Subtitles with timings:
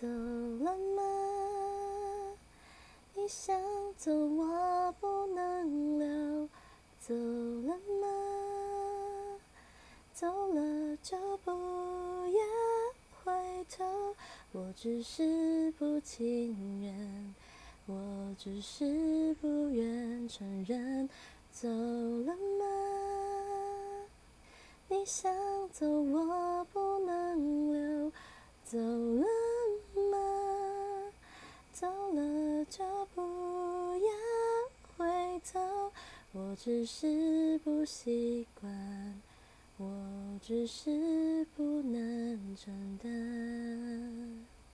[0.00, 1.02] 走了吗？
[3.14, 3.60] 你想
[3.98, 6.48] 走，我不能留。
[6.98, 9.38] 走了吗？
[10.14, 12.40] 走了就不要
[13.22, 13.30] 回
[13.68, 13.84] 头。
[14.52, 17.34] 我只是不情愿，
[17.84, 21.10] 我只是不愿承认。
[21.52, 24.06] 走了吗？
[24.88, 25.30] 你想
[25.68, 28.10] 走，我不能留。
[28.64, 29.26] 走了
[30.12, 31.12] 吗？
[31.72, 32.84] 走了就
[33.16, 33.20] 不
[33.96, 34.08] 要
[34.96, 35.90] 回头。
[36.30, 39.20] 我只是不习惯，
[39.76, 42.89] 我只是不能承受。